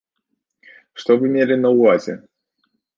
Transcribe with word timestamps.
Што 1.03 1.19
вы 1.21 1.25
мелі 1.37 1.61
на 1.63 1.69
ўвазе? 1.77 2.21